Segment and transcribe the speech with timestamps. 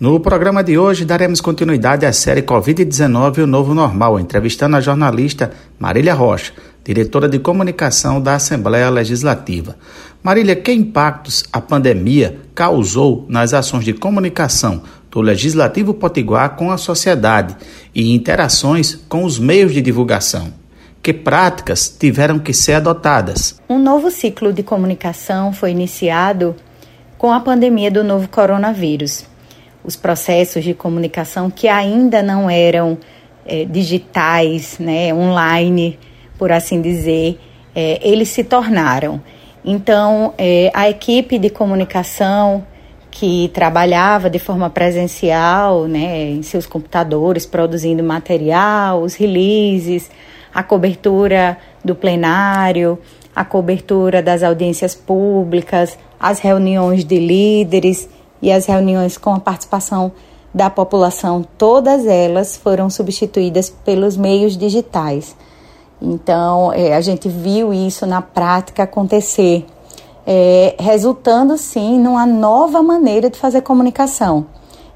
[0.00, 5.52] No programa de hoje, daremos continuidade à série Covid-19 O Novo Normal, entrevistando a jornalista
[5.78, 9.76] Marília Rocha, diretora de comunicação da Assembleia Legislativa.
[10.20, 16.76] Marília, que impactos a pandemia causou nas ações de comunicação do Legislativo Potiguar com a
[16.76, 17.54] sociedade
[17.94, 20.52] e interações com os meios de divulgação?
[21.00, 23.60] Que práticas tiveram que ser adotadas?
[23.68, 26.56] Um novo ciclo de comunicação foi iniciado
[27.16, 29.32] com a pandemia do novo coronavírus
[29.84, 32.98] os processos de comunicação que ainda não eram
[33.46, 35.98] é, digitais, né, online,
[36.38, 37.38] por assim dizer,
[37.74, 39.20] é, eles se tornaram.
[39.64, 42.64] Então, é, a equipe de comunicação
[43.10, 50.10] que trabalhava de forma presencial, né, em seus computadores, produzindo material, os releases,
[50.52, 52.98] a cobertura do plenário,
[53.34, 58.08] a cobertura das audiências públicas, as reuniões de líderes
[58.44, 60.12] e as reuniões com a participação
[60.52, 65.34] da população, todas elas foram substituídas pelos meios digitais.
[66.00, 69.64] Então, é, a gente viu isso na prática acontecer,
[70.26, 74.44] é, resultando sim numa nova maneira de fazer comunicação.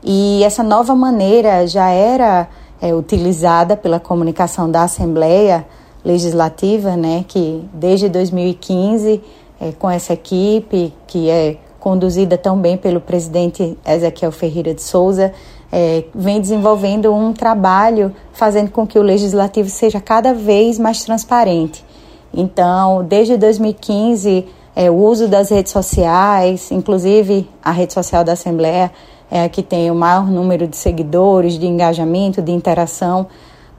[0.05, 2.51] E essa nova maneira já era
[2.83, 5.67] é, utilizada pela comunicação da Assembleia
[6.05, 9.23] Legislativa, né, que desde 2015,
[9.59, 15.33] é, com essa equipe, que é conduzida também pelo presidente Ezequiel Ferreira de Souza,
[15.71, 21.85] é, vem desenvolvendo um trabalho fazendo com que o legislativo seja cada vez mais transparente.
[22.33, 28.91] Então, desde 2015, é, o uso das redes sociais, inclusive a rede social da Assembleia,
[29.31, 33.27] é a que tem o maior número de seguidores, de engajamento, de interação.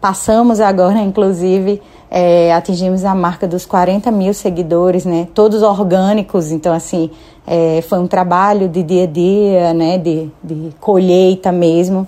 [0.02, 5.28] Passamos agora, inclusive, é, atingimos a marca dos 40 mil seguidores, né?
[5.33, 7.09] Todos orgânicos, então assim
[7.45, 9.97] é, foi um trabalho de dia a dia, né?
[9.97, 12.08] De, de colheita mesmo.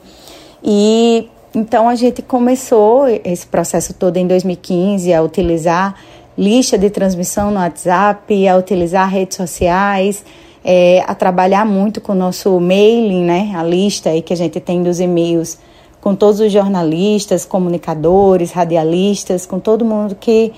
[0.63, 5.95] E então a gente começou esse processo todo em 2015 a utilizar
[6.37, 10.23] lista de transmissão no WhatsApp, a utilizar redes sociais,
[10.63, 13.51] é, a trabalhar muito com o nosso mailing, né?
[13.53, 15.57] A lista aí que a gente tem dos e-mails
[16.01, 20.51] com todos os jornalistas, comunicadores, radialistas, com todo mundo que,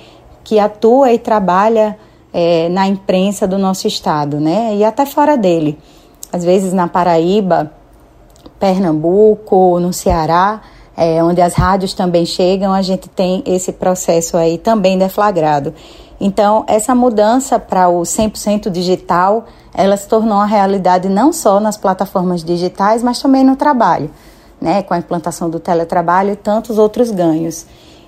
[0.44, 1.98] que atua e trabalha
[2.34, 4.74] é, na imprensa do nosso estado, né?
[4.76, 5.78] E até fora dele.
[6.32, 7.72] Às vezes na Paraíba,
[8.58, 10.62] Pernambuco, no Ceará,
[10.96, 15.74] é, onde as rádios também chegam, a gente tem esse processo aí também deflagrado.
[16.22, 21.76] Então, essa mudança para o 100% digital, ela se tornou uma realidade não só nas
[21.76, 24.10] plataformas digitais, mas também no trabalho
[24.64, 27.66] né, com a implantação do teletrabalho e tantos outros ganhos.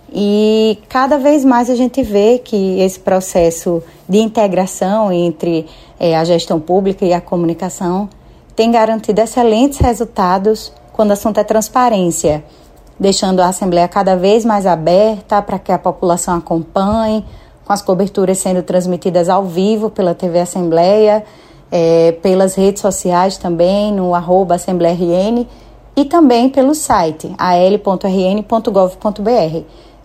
[0.09, 5.65] E cada vez mais a gente vê que esse processo de integração entre
[5.99, 8.07] é, a gestão pública e a comunicação
[8.55, 12.41] tem garantido excelentes resultados quando o assunto é transparência,
[12.97, 17.25] deixando a Assembleia cada vez mais aberta para que a população acompanhe,
[17.65, 21.25] com as coberturas sendo transmitidas ao vivo pela TV Assembleia,
[21.69, 25.45] é, pelas redes sociais também, no arroba AssembleiaRN,
[25.95, 27.85] e também pelo site al.rn.gov.br.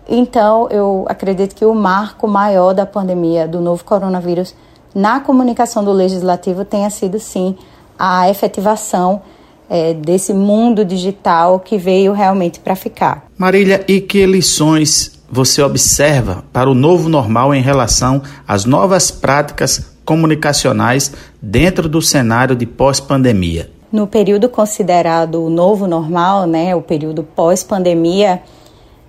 [0.07, 4.55] Então, eu acredito que o marco maior da pandemia do novo coronavírus
[4.93, 7.55] na comunicação do legislativo tenha sido, sim,
[7.97, 9.21] a efetivação
[9.69, 13.25] é, desse mundo digital que veio realmente para ficar.
[13.37, 19.93] Marília, e que lições você observa para o novo normal em relação às novas práticas
[20.03, 23.71] comunicacionais dentro do cenário de pós-pandemia?
[23.91, 28.41] No período considerado o novo normal, né, o período pós-pandemia,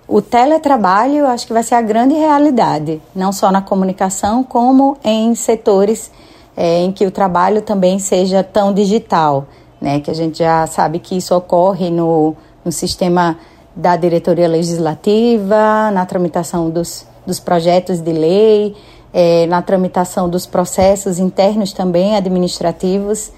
[0.07, 5.33] o teletrabalho acho que vai ser a grande realidade, não só na comunicação, como em
[5.33, 6.11] setores
[6.55, 9.45] é, em que o trabalho também seja tão digital,
[9.79, 13.37] né, que a gente já sabe que isso ocorre no, no sistema
[13.75, 18.75] da diretoria legislativa, na tramitação dos, dos projetos de lei,
[19.13, 23.31] é, na tramitação dos processos internos também administrativos.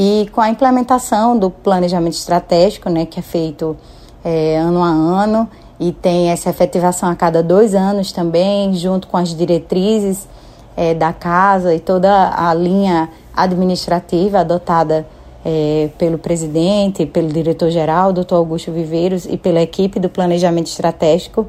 [0.00, 3.76] E com a implementação do planejamento estratégico, né, que é feito
[4.24, 5.48] é, ano a ano
[5.80, 10.28] e tem essa efetivação a cada dois anos também, junto com as diretrizes
[10.76, 15.04] é, da casa e toda a linha administrativa adotada
[15.44, 21.44] é, pelo presidente, pelo diretor-geral, doutor Augusto Viveiros, e pela equipe do planejamento estratégico,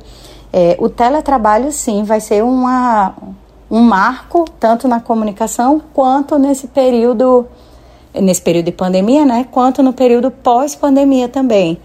[0.51, 3.13] é, o teletrabalho sim vai ser uma,
[3.69, 7.45] um marco tanto na comunicação quanto nesse período
[8.13, 11.79] nesse período de pandemia, né, quanto no período pós-pandemia também.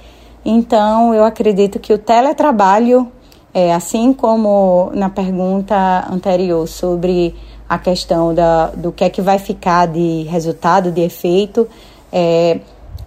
[0.45, 3.11] Então, eu acredito que o teletrabalho,
[3.53, 7.35] é, assim como na pergunta anterior sobre
[7.69, 11.67] a questão da, do que é que vai ficar de resultado, de efeito,
[12.13, 12.61] é,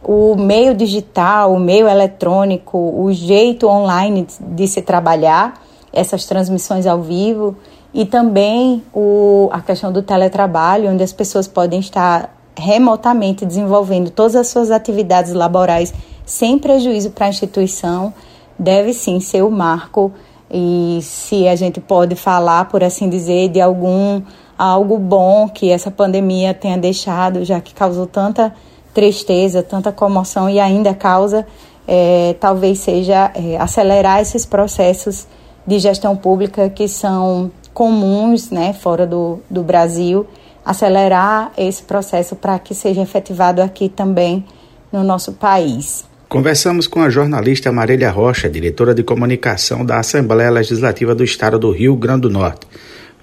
[0.03, 5.61] o meio digital, o meio eletrônico, o jeito online de se trabalhar,
[5.91, 7.55] essas transmissões ao vivo,
[7.93, 14.35] e também o, a questão do teletrabalho, onde as pessoas podem estar remotamente desenvolvendo todas
[14.35, 15.93] as suas atividades laborais
[16.25, 18.13] sem prejuízo para a instituição,
[18.57, 20.11] deve sim ser o marco.
[20.51, 24.21] E se a gente pode falar, por assim dizer, de algum
[24.57, 28.53] algo bom que essa pandemia tenha deixado, já que causou tanta
[28.93, 31.45] tristeza, tanta comoção e ainda causa,
[31.87, 35.27] é, talvez seja é, acelerar esses processos
[35.65, 40.25] de gestão pública que são comuns né, fora do, do Brasil,
[40.67, 44.43] acelerar esse processo para que seja efetivado aqui também
[44.91, 46.05] no nosso país.
[46.27, 51.71] Conversamos com a jornalista Marília Rocha, diretora de comunicação da Assembleia Legislativa do Estado do
[51.71, 52.67] Rio Grande do Norte.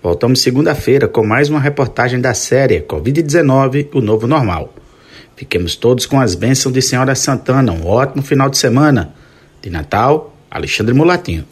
[0.02, 4.72] Voltamos segunda-feira com mais uma reportagem da série Covid-19, o novo normal.
[5.36, 7.72] Fiquemos todos com as bênçãos de Senhora Santana.
[7.72, 9.12] Um ótimo final de semana.
[9.60, 11.44] De Natal, Alexandre Mulatinho.